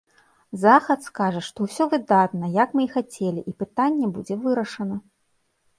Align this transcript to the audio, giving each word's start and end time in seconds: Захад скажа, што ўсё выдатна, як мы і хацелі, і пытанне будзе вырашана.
Захад 0.61 1.03
скажа, 1.07 1.41
што 1.47 1.67
ўсё 1.67 1.83
выдатна, 1.93 2.45
як 2.63 2.69
мы 2.79 2.87
і 2.87 2.91
хацелі, 2.95 3.41
і 3.53 3.55
пытанне 3.61 4.05
будзе 4.19 4.35
вырашана. 4.49 4.95